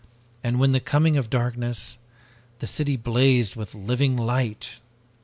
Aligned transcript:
And 0.43 0.59
with 0.59 0.71
the 0.71 0.79
coming 0.79 1.15
of 1.15 1.29
darkness, 1.29 1.99
the 2.57 2.65
city 2.65 2.97
blazed 2.97 3.55
with 3.55 3.75
living 3.75 4.17
light! 4.17 4.79